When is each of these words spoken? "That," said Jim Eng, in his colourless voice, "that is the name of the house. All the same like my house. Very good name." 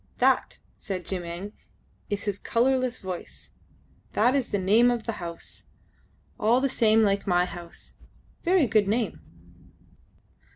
"That," 0.17 0.57
said 0.77 1.05
Jim 1.05 1.23
Eng, 1.23 1.53
in 2.09 2.17
his 2.17 2.39
colourless 2.39 2.97
voice, 2.97 3.51
"that 4.13 4.33
is 4.35 4.49
the 4.49 4.57
name 4.57 4.89
of 4.89 5.03
the 5.03 5.11
house. 5.21 5.65
All 6.39 6.59
the 6.59 6.69
same 6.69 7.03
like 7.03 7.27
my 7.27 7.45
house. 7.45 7.93
Very 8.41 8.65
good 8.65 8.87
name." 8.87 9.21